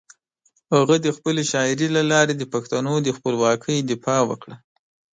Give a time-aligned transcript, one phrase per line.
[0.75, 4.55] هغه د خپلې شاعري له لارې د پښتنو د خپلواکۍ دفاع وکړه.